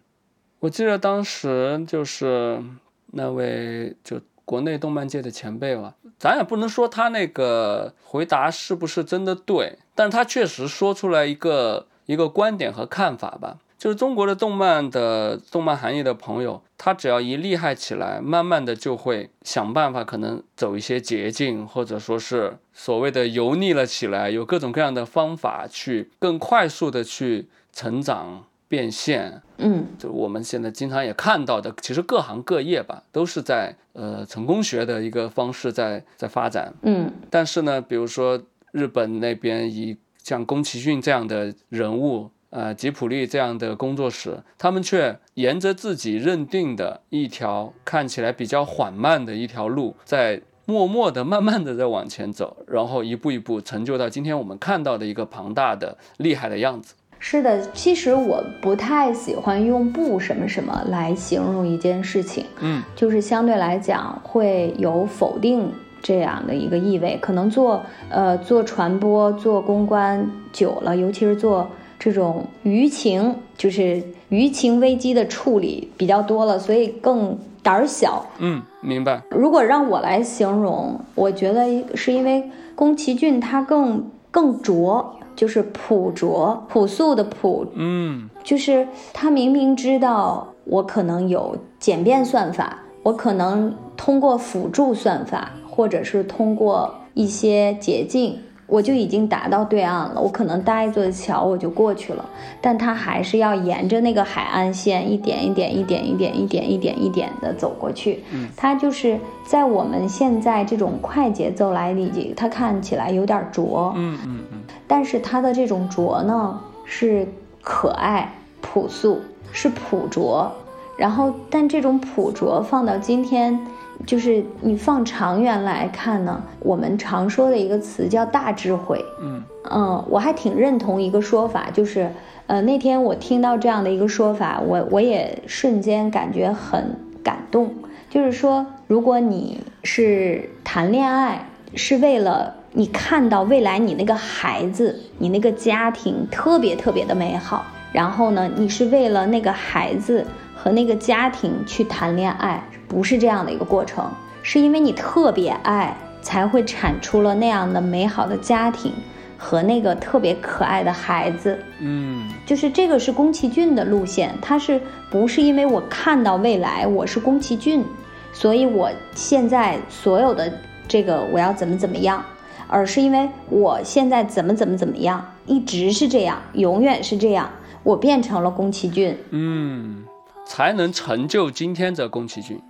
[0.60, 2.62] 我记得当时就是
[3.08, 13.58] 那位就国内动漫界的前辈吧，咱也不能说他那个回答是不是真的对，但是他确实说出来一个一个观点和看法吧。
[13.84, 29.42] 就是中国的动漫的动漫行业的朋友，他只要一厉害起来，慢慢的就会想办法，可能走一些捷径，或者说是所谓的油腻了起来，有各种各样的方法去更快速的去成长变现。
[29.58, 36.74] 嗯就我们现在经常也看到的，其实各行各业吧，都是在呃成功学的一个方式在在发展。
[36.84, 38.42] 嗯但是呢，比如说
[38.72, 56.94] 日本那边以像宫崎骏这样的人物，呃，吉普力这样的工作室，他们却沿着自己认定的一条看起来比较缓慢的一条路，在默默的、慢慢的在往前走，然后一步一步成就到今天我们看到的一个庞大的、厉害的样子。
[57.18, 67.18] 是的，其实我不太喜欢用“不什么什么”来形容一件事情，嗯就是相对来讲会有否定这样的一个意味。
[67.20, 71.68] 可能做呃做传播、做公关久了，尤其是做
[72.04, 78.26] 这种舆情，就是舆情危机的处理比较多了，所以更胆儿小。
[78.40, 79.22] 嗯，明白。
[79.30, 82.44] 如果让我来形容，我觉得是因为
[82.76, 98.38] 宫崎骏他更更拙，就是朴拙、朴素的朴，嗯就是他明明知道我可能有简便算法，我可能通过辅助算法，或者是通过一些捷径，
[98.74, 100.20] 我就已经达到对岸了。
[100.20, 102.26] 我可能搭一座桥我就过去了，
[102.60, 108.24] 但他还是要沿着那个海岸线一点一点、一点一点、一点一点、一点的走过去。
[108.32, 113.94] 嗯，他就是在我们现在这种快节奏来理解，他看起来有点拙。
[113.96, 117.28] 嗯嗯嗯但是它的这种拙呢，是
[117.62, 120.52] 可爱、朴素，是朴拙。
[120.98, 123.60] 然后，但这种朴拙放到今天，
[124.06, 129.04] 就是你放长远来看呢，我们常说的一个词叫大智慧。
[129.22, 132.10] 嗯嗯，我还挺认同一个说法，就是，
[132.48, 137.74] 呃，那天我听到这样的一个说法，我我也瞬间感觉很感动。
[138.10, 150.26] 就是说，如果你是谈恋爱，是为了你看到未来你那个孩子，你那个家庭特别特别的美好，然后呢，你是为了那个孩子
[150.56, 152.62] 和那个家庭去谈恋爱，
[152.94, 154.08] 不是这样的一个过程，
[154.44, 158.92] 是因为你特别爱，才会产出了那样的美好的家庭
[159.36, 161.58] 和那个特别可爱的孩子。
[161.80, 164.80] 嗯就是这个是宫崎骏的路线，他是
[165.10, 167.84] 不是因为我看到未来我是宫崎骏，
[168.32, 170.54] 所以我现在所有的
[170.88, 172.24] 这个我要怎么怎么样，
[172.68, 177.50] 而是因为我现在怎么怎么怎么样，一直是这样，永远是这样，
[177.82, 179.18] 我变成了宫崎骏。
[179.32, 180.04] 嗯，
[180.46, 182.62] 才能成就今天的宫崎骏。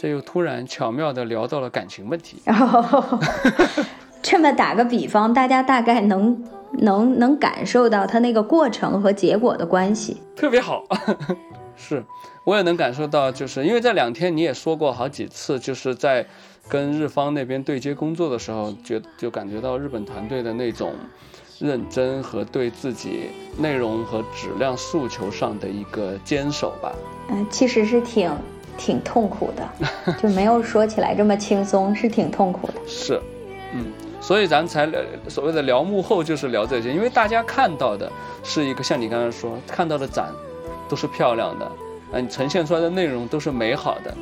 [0.00, 2.38] 这又突然巧妙地聊到了感情问题。
[2.46, 3.18] 然 后
[4.22, 6.42] 这么打个比方，大家大概能
[6.78, 10.16] 能能感受到他那个过程和结果的关系。
[10.34, 10.82] 特别好，
[11.76, 12.02] 是
[12.44, 16.24] 我也能感受到，就是因为这两天你也说过好几次，就是在
[16.66, 20.94] 跟日方那边对接工作的时候，觉就感觉到日本团队的那种
[21.58, 23.24] 认真和对自己
[23.58, 26.90] 内容和质量诉求上的一个坚守吧。
[27.28, 28.30] 嗯，其实是挺
[28.80, 32.74] 挺痛苦的，就没有说起来这么轻松，是挺痛苦的。
[32.86, 33.20] 是，
[33.74, 33.84] 嗯，
[34.22, 38.10] 所以咱才聊所谓的聊幕后，就是聊这些，因为大家看到的
[38.42, 40.32] 是一个像你刚才说看到的展，
[40.88, 41.72] 都是漂亮的，
[42.12, 44.14] 嗯，呈现出来的内容都是美好的。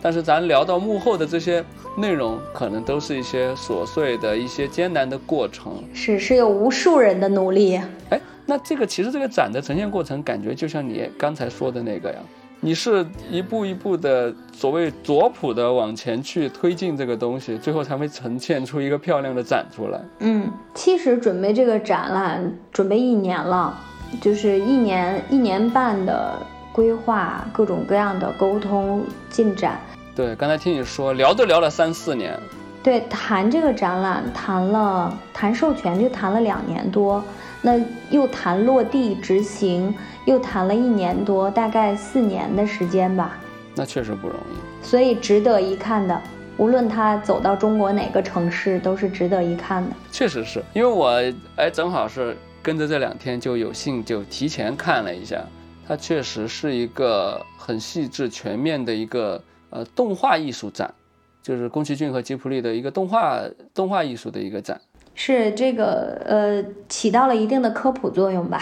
[0.00, 1.64] 但是咱聊到幕后的这些
[1.96, 5.82] 内容，可能都是一些琐碎的一些艰难的过程。
[5.92, 7.80] 是，是有无数人的努力。
[8.10, 12.18] 哎，那这个其实这个展的呈现过程，感觉就像你刚才说的那个呀，
[12.64, 20.00] 你是一步一步的所谓左谱的往前去推进这个东西，最后才会呈现出一个漂亮的展出来。
[20.20, 23.78] 嗯，其实准备这个展览准备一年了，
[24.18, 26.38] 就是一年一年半的
[26.72, 29.78] 规划，各种各样的沟通进展。
[30.16, 32.34] 对，刚才听你说聊都聊了三四年，
[32.82, 37.22] 对，谈这个展览谈了谈授权就谈了两年多，
[37.64, 39.94] 那又谈落地执行，
[40.26, 43.40] 又谈了一年多，大概四年的时间吧。
[43.74, 46.22] 那确实不容易，所以值得一看的，
[46.58, 49.90] 无论他走到中国哪个城市，都是值得一看的。
[50.12, 51.08] 确实是因为我
[51.56, 55.42] 哎，正好是跟着这两天就有幸就提前看了一下，
[55.88, 59.42] 它确实是一个很细致全面的一个。
[59.70, 60.94] 呃，动画艺术展，
[61.42, 63.40] 就是宫崎骏和吉卜力的一个动画
[63.74, 64.80] 动画艺术的一个展，
[65.14, 68.60] 是这个呃起到了一定的科普作用吧？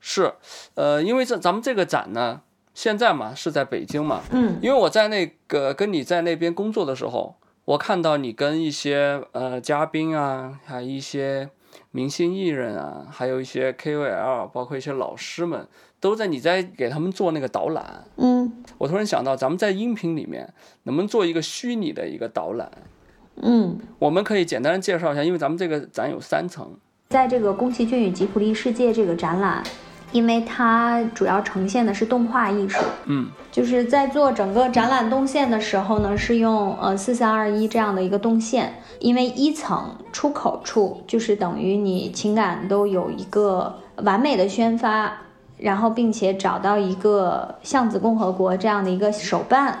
[0.00, 0.34] 是，
[0.74, 2.42] 呃，因为这咱们这个展呢，
[2.74, 11.50] 现在嘛是在北京嘛，嗯，因为我在那个跟你在那边工作的时候，我看到你跟一些呃嘉宾啊，还有一些
[11.90, 15.66] 明星艺人啊，还有一些 KOL，包括一些老师们。
[16.02, 22.68] 都在你在给他们做那个导览，嗯，我突然想到，咱们在音频里面能不能做一个虚拟的一个导览？
[23.40, 26.68] 嗯，我们可以简单的介绍一下，因为咱们这个展有三层，
[27.08, 29.62] 在这个宫崎骏与吉卜力世界这个展览，
[30.12, 45.18] 因为它主要呈现的是动画艺术，嗯，就是在做整个展览动线的时候呢，是用呃四三二一这样的一个动线，因为一层出口处就是等于你情感都有一个完美的宣发。
[45.58, 49.78] 然后，并且找到一个巷子共和国这样的一个手办，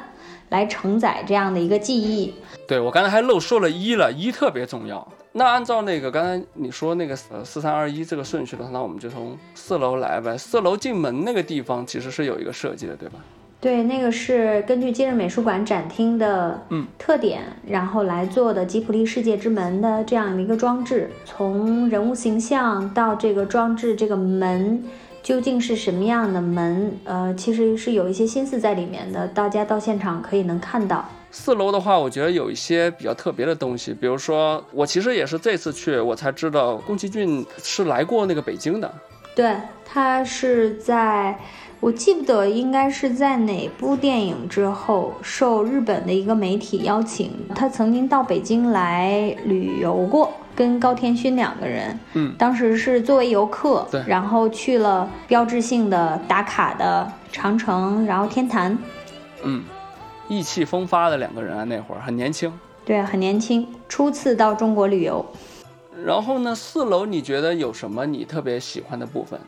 [0.52, 2.32] 来承载这样的一个记忆。
[2.68, 5.06] 对我刚才还漏说了一了，一特别重要。
[5.32, 10.36] 那按照那个刚才你说那个呃四三二一这个顺序的话，那我们就从四楼来呗。
[10.36, 13.14] 四楼进门那个地方其实是有一个设计的，对吧？
[13.58, 21.08] 对，那个是根据今日美术馆展厅的嗯特点，然后来做的吉普力世界之门的这样的一个装置。
[21.24, 24.84] 从人物形象到这个装置这个门。
[25.22, 26.98] 究竟是什么样的门？
[27.04, 31.08] 呃，其实是有一些心思在里面的，大家到现场可以能看到。
[31.30, 38.92] 四楼的话，我觉得有一些比较特别的东西，比如说，我其实也是这次去，我才知道宫崎骏是来过那个北京的。
[39.34, 41.38] 对他是在，
[41.82, 50.32] 我记不得应该是在哪部电影之后，受日本的一个媒体邀请，他曾经到北京来旅游过。
[50.54, 58.78] 跟高天勋两个人，嗯，当时是作为游客，对，然后去了标志性的打卡的长城，然后天坛，
[59.42, 59.64] 嗯，
[60.28, 62.52] 意气风发的两个人啊，那会儿很年轻，
[62.84, 65.24] 对，很年轻，初次到中国旅游。
[66.04, 69.40] 然后呢，四楼你觉得有什么你特别喜欢的部分？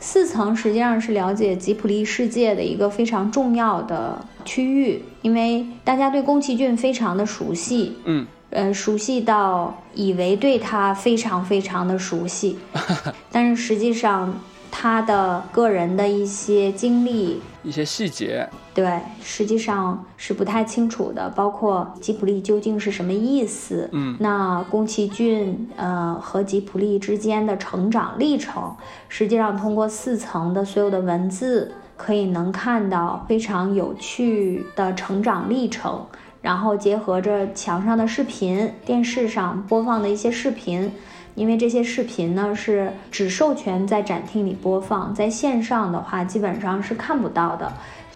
[0.00, 8.26] 四层实际上是了解吉普力世界的一个非常重要的区域，因为大家对宫崎骏非常的熟悉，嗯。
[8.50, 12.58] 呃，熟悉到以为对他非常非常的熟悉，
[13.30, 21.28] 但是实际上他的个人的一些经历、一些细节，对，实际上是不太清楚的。
[21.30, 23.90] 包括吉普力究竟是什么意思？
[23.90, 28.72] 嗯，那宫崎骏呃和吉普力之间的成长历程，
[29.08, 36.06] 实际上通过四层的所有的文字，可以能看到非常有趣的成长历程。
[36.40, 40.92] 然后结合着墙上的视频、电视上播放的一些视频，
[41.34, 47.72] 因为这些视频呢是只授权在展厅里播放，在线上的话基本上是看不到的。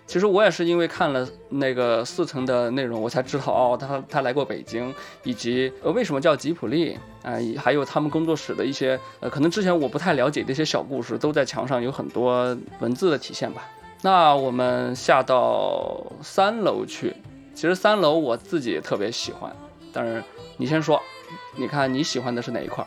[0.07, 13.67] 其实我也是因为看了那个四层的内容，我才知道哦，他他来过北京，以及呃为什么叫吉普力啊，还有他们工作室的一些呃可能之前我不太了解的一些小故事，都在墙上有很多文字的体现吧。
[14.03, 17.15] 那我们下到三楼去。
[17.55, 19.55] 其实三楼我自己也特别喜欢，
[19.93, 20.25] 但是
[20.57, 21.01] 你先说，
[21.55, 22.85] 你看你喜欢的是哪一块？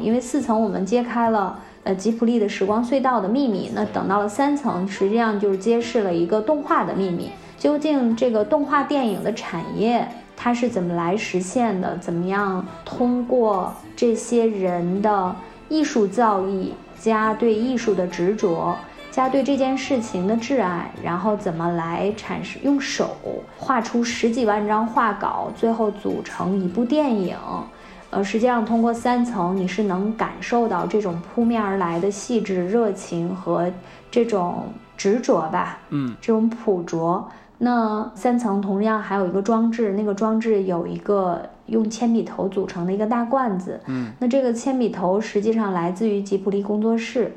[0.00, 7.30] 因为四层我们揭开了呃吉普力的时光隧道的秘密，那等到了三层，实际上就是揭示了一个动画的秘密。
[7.58, 10.06] 究竟这个动画电影的产业
[10.36, 11.96] 它是怎么来实现的？
[11.98, 15.36] 怎么样通过这些人的？
[15.68, 16.66] 艺术造诣
[16.98, 18.76] 加对艺术的执着，
[19.10, 23.16] 加对这件事情的挚爱，然后怎么来产生，用手
[23.56, 27.34] 画出十几万张画稿，最后组成一部电影。
[28.12, 33.72] 呃，实际上通过三层，你是能感受到这种扑面而来的细致、热情和
[34.10, 34.64] 这种
[34.98, 35.78] 执着吧？
[35.88, 37.26] 嗯，这种朴拙。
[37.56, 43.80] 那三层同样还有一个装置，那个装置有一个用铅笔头组成的一个大罐子。
[43.86, 47.32] 嗯，那这个铅笔头实际上来自于吉卜力工作室。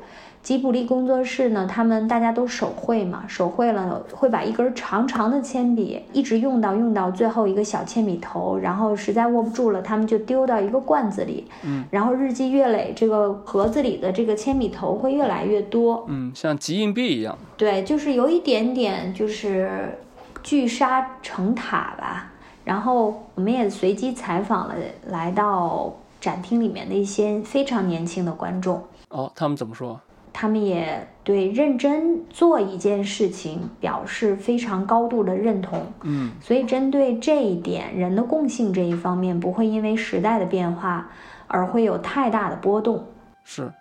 [0.46, 11.48] 吉卜力工作室呢，他们大家都手绘嘛，手绘了会把一根长长的铅笔一直用到用到最后一个小铅笔头，然后实在握不住了，他们就丢到一个罐子里。
[11.64, 16.06] 嗯，然后日积月累，这个盒子里的这个铅笔头会越来越多。
[16.06, 17.36] 嗯，像集硬币一样。
[17.56, 19.98] 对，就是有一点点就是
[20.44, 22.30] 聚沙成塔吧。
[22.64, 24.76] 然后我们也随机采访了
[25.08, 28.80] 来到展厅里面的一些非常年轻的观众。
[29.08, 30.00] 哦，他们怎么说？
[30.38, 35.80] 他们也对认真做一件事情表示非常高度的认同。
[36.02, 41.08] 嗯，所以针对这一点，人的共性这一方面不会因为时代的变化
[41.46, 43.02] 而会有太大的波动。
[43.44, 43.72] 是，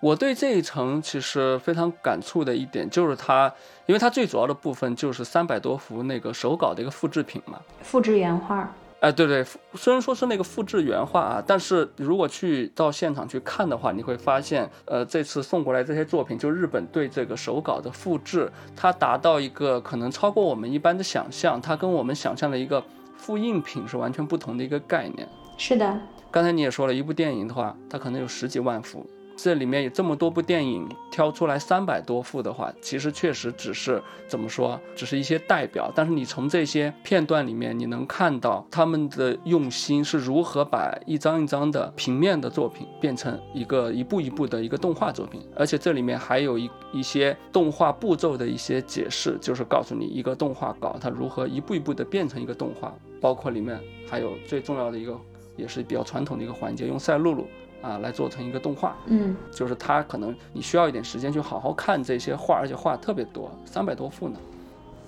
[0.00, 3.52] 我对这一层其实非常感触的一点就是它，
[3.84, 7.60] 因为它最主要的部分就是三百多幅那个手稿的一个复制品嘛。
[7.82, 8.72] 复制原画。
[9.00, 9.44] 哎，对对，
[9.74, 22.82] 虽然说是那个复制原画啊，但是如果去到现场去看的话，你会发现，呃，这次送过来这些作品，就日本对这个手稿的复制，它达到一个可能超过我们一般的想象，它跟我们想象的一个
[23.16, 25.28] 复印品是完全不同的一个概念。
[25.56, 26.00] 是的，
[26.32, 29.08] 刚才你也说了一部电影的话，它可能有十几万幅。
[29.40, 35.92] 这里面有这么多部电影，挑出来三百多幅的话，其实确实只是怎么说，只是一些代表。
[35.94, 45.40] 但是你从这些片段里面，你能看到他们的用心是如何把一张一张的平面的作品变成一个一步一步的一个动画作品。
[45.54, 52.92] 而且这里面还有一一些动画步骤的一些解释，就是告诉你一个动画稿它如何一步一步的变成一个动画。
[53.20, 53.80] 包括里面
[54.10, 55.16] 还有最重要的一个，
[55.56, 57.46] 也是比较传统的一个环节，用赛璐璐。
[57.80, 64.38] 啊，来做成一个动画，嗯，就是它可能你需要一点时间去好好看这些画，而且画特别多，三百多幅呢。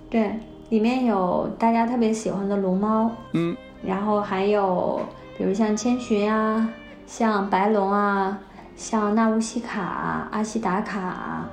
[0.09, 0.39] 对，
[0.71, 5.01] 里面有大家特别喜欢的龙猫，嗯，然后还有
[5.37, 6.69] 比如像千寻啊，
[7.07, 8.39] 像白龙啊，
[8.77, 11.45] 像纳乌西卡、阿西达卡，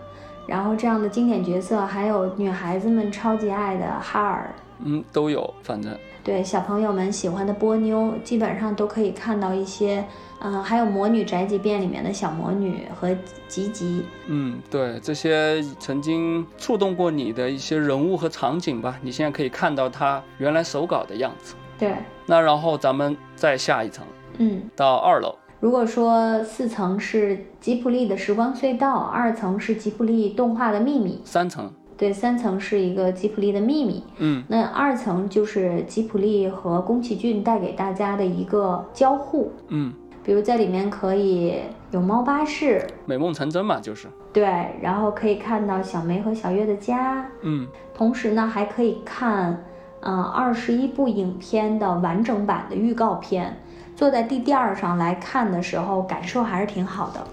[0.48, 5.96] 然后这样的经典角色，还有女孩子们超级爱的哈尔，嗯，都有，反正
[6.28, 10.04] 对小朋友们喜欢的波妞，基本上都可以看到一些。
[10.40, 13.16] 嗯，还有《魔女宅急便》里面的小魔女和
[13.48, 14.04] 吉吉。
[14.28, 21.56] 嗯，对，这些曾经触动过你的一些人物和场景吧，你现在可以看到它原来手稿的样子。
[21.80, 21.96] 对。
[22.26, 24.06] 那然后咱们再下一层，
[24.38, 25.34] 嗯，到二楼。
[25.62, 31.74] 如果说四层是吉普力的时光隧道，二层是吉普力动画的秘密，三层。
[31.98, 34.04] 对，三层是一个吉普力的秘密。
[34.18, 39.52] 嗯，那二层就是吉普力和宫崎骏带给大家的一个交互。
[39.70, 39.92] 嗯。
[40.24, 41.56] 比如在里面可以
[41.90, 44.44] 有猫巴士，美梦成真嘛，就是对，
[44.82, 49.64] 然后可以看到小梅和小月的家，嗯，同时呢还可以看，
[50.02, 53.58] 嗯，二十一部影片的完整版的预告片，
[53.96, 57.26] 坐在地垫上来看的时候，感受还是挺好的。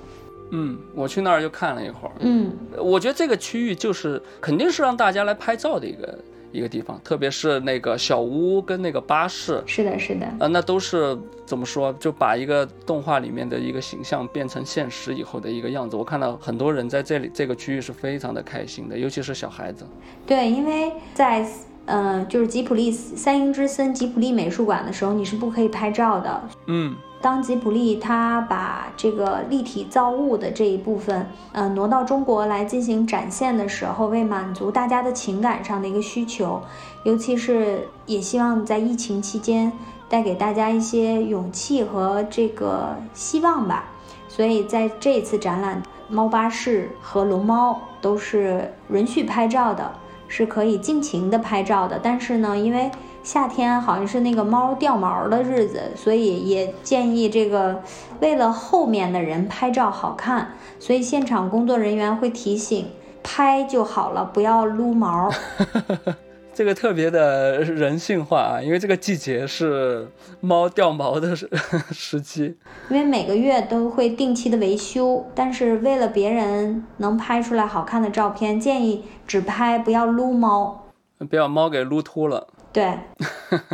[0.50, 6.18] 嗯，我去那儿就看了一会儿，嗯，我觉得这个区域就是肯定是让大家来拍照的一个。
[6.54, 11.92] 一个地方，特别是那个小屋跟那个巴士，是的，是的，呃，那都是怎么说？
[11.94, 15.96] 就把一个动画里面的一个形象变成现实以后的一个样子。
[15.96, 19.84] 我看到很多人在这里这个区域是非常的开心的，尤其是小孩子。
[20.24, 21.44] 对，因为在
[21.86, 26.48] 呃，就是吉普力三英之森吉普力美术馆的时候，你是不可以拍照的。
[26.68, 26.94] 嗯。
[27.24, 36.60] 当吉普力他把这个立体造物的这一部分，呃，挪到中国来进行展现的时候，为满足大家的情感上的一个需求，
[37.04, 39.72] 尤其是也希望在疫情期间
[40.06, 43.86] 带给大家一些勇气和这个希望吧。
[44.28, 49.90] 所以在这次展览，猫巴士和龙猫都是允许拍照的，
[50.28, 51.98] 是可以尽情的拍照的。
[52.02, 52.90] 但是呢，因为
[53.24, 57.82] 夏天好像是那个猫掉毛的日子，所以也建议这个
[58.20, 62.86] 为了后面的人拍照好看，所以现场工作人员会提醒
[63.22, 65.32] 拍就好了，不要撸毛。
[66.52, 70.06] 这个特别的人性化啊，因为这个季节是
[70.40, 71.50] 猫掉毛的时
[71.90, 72.54] 时期，
[72.90, 80.84] 因为每个月都会定期的维修，但是为了别人能拍出来好看的照片，建议只拍不要撸猫，
[81.30, 82.48] 别把猫给撸秃了。
[82.74, 82.98] 对，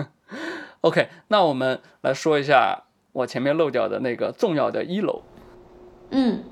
[0.83, 2.83] OK，那我们来说一下
[3.13, 5.23] 我前面漏掉的那个重要的一楼。
[6.11, 6.45] 嗯，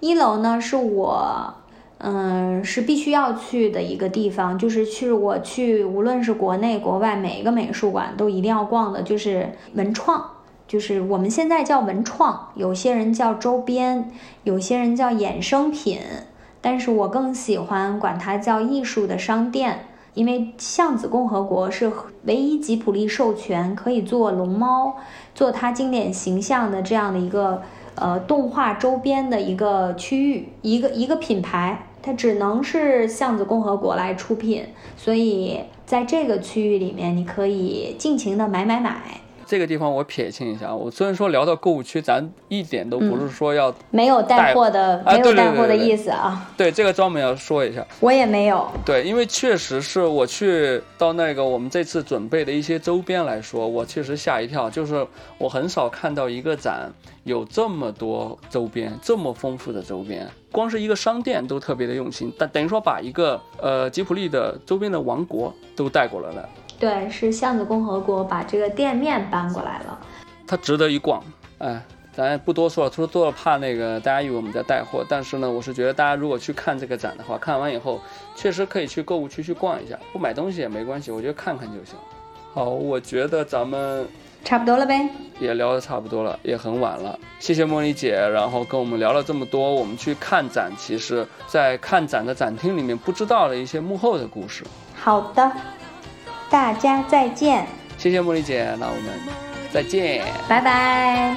[0.00, 1.54] 一楼呢是我，
[1.98, 10.28] 嗯，是必须要去的一个地方，就是去我去，无论是国内国外每一个美术馆都一定要逛的，就是文创，
[10.66, 14.10] 就是我们现在叫文创，有些人叫周边，
[14.42, 16.00] 有些人叫衍生品，
[16.60, 19.86] 但是我更喜欢管它叫艺术的商店。
[20.14, 21.90] 因为巷子共和国是
[22.24, 24.96] 唯一吉普力授权可以做龙猫，
[25.34, 27.62] 做它经典形象的这样的一个
[27.94, 34.66] 呃动画周边的一个区域，一个一个品牌，它只能是巷子共和国来出品，
[34.98, 39.21] 所以在这个区域里面，你可以尽情的买买买。
[39.52, 46.50] 这个地方我撇清一下，我虽然说聊到购物区，咱一点都不是说要没有带货的，没有带货的意思啊。
[46.56, 47.86] 对，这个专门要说一下。
[48.00, 48.66] 我也没有。
[48.82, 56.90] 对，因为确实是我去到那个我们这次准备的一些周边来说，我确实吓一跳，就是我很少看到一个展
[57.24, 66.48] 有这么多周边，这么丰富的周边，光是一个商店都特别的用心，但等于说把一个呃吉普力的周边的王国都带过来了。
[66.82, 69.96] 对，是巷子共和国把这个店面搬过来了，
[70.44, 71.22] 它值得一逛。
[71.58, 71.80] 哎，
[72.12, 75.06] 咱不多说了，说多了怕那个大家以为我们在带货。
[75.08, 78.00] 但是呢，我是觉得大家如果去看这个展的话，看完以后
[78.34, 81.94] 确实可以去购物区去逛一下，不买东西也没关系，我觉得看看就行。
[82.52, 84.04] 好，我觉得咱们
[84.42, 85.08] 差不多了呗，
[85.38, 87.16] 也聊得差不多了，也很晚了。
[87.38, 94.64] 谢谢茉莉姐，然后跟我们聊了这么多，我们去看展，其实在看展的展厅里面不知道的一些幕后的故事。
[94.96, 95.52] 好的。
[96.52, 99.18] 大家再见，谢谢茉莉姐，那我们
[99.72, 101.34] 再见，拜拜。